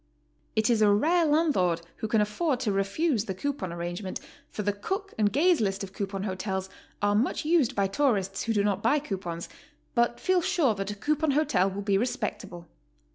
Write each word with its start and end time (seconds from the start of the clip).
It 0.55 0.67
is 0.71 0.81
a 0.81 0.89
rare 0.89 1.27
landlord 1.27 1.83
who 1.97 2.07
can 2.07 2.21
afford 2.21 2.59
to 2.61 2.71
refuse 2.71 3.25
the 3.25 3.35
coupon 3.35 3.71
arrangement, 3.71 4.19
for 4.49 4.63
the 4.63 4.73
Cook 4.73 5.13
and 5.15 5.31
Gaze 5.31 5.61
list 5.61 5.83
of 5.83 5.93
coupon 5.93 6.23
hotels 6.23 6.69
are 7.03 7.13
much 7.13 7.45
used 7.45 7.75
by 7.75 7.85
tourists 7.85 8.41
who 8.45 8.53
do 8.53 8.63
not 8.63 8.81
buy 8.81 8.97
coupons, 8.97 9.47
but 9.93 10.19
feel 10.19 10.41
sure 10.41 10.73
that 10.73 10.89
a 10.89 10.95
coupon 10.95 11.29
hotel 11.37 11.69
will 11.69 11.83
be 11.83 11.99
respectable. 11.99 12.67